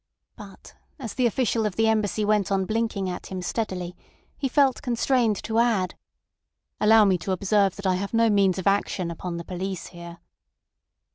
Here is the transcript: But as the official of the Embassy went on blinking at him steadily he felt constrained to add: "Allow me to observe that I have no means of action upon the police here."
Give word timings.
But 0.35 0.73
as 0.97 1.13
the 1.13 1.27
official 1.27 1.63
of 1.67 1.75
the 1.75 1.87
Embassy 1.87 2.25
went 2.25 2.51
on 2.51 2.65
blinking 2.65 3.07
at 3.07 3.27
him 3.27 3.43
steadily 3.43 3.95
he 4.35 4.47
felt 4.49 4.81
constrained 4.81 5.35
to 5.43 5.59
add: 5.59 5.93
"Allow 6.79 7.05
me 7.05 7.19
to 7.19 7.31
observe 7.31 7.75
that 7.75 7.85
I 7.85 7.93
have 7.93 8.11
no 8.11 8.27
means 8.27 8.57
of 8.57 8.65
action 8.65 9.11
upon 9.11 9.37
the 9.37 9.45
police 9.45 9.85
here." 9.89 10.17